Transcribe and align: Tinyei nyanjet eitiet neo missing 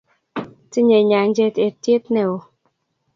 Tinyei 0.71 1.05
nyanjet 1.09 1.55
eitiet 1.65 2.03
neo 2.13 2.33
missing 2.35 2.47